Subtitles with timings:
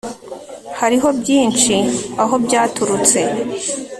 [0.79, 1.75] Hariho byinshi
[2.23, 3.19] aho byaturutse